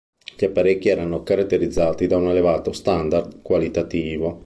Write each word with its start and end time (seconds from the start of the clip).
Gli 0.35 0.45
apparecchi 0.45 0.89
erano 0.89 1.21
caratterizzati 1.21 2.07
da 2.07 2.17
un 2.17 2.27
elevato 2.27 2.71
standard 2.73 3.43
qualitativo. 3.43 4.39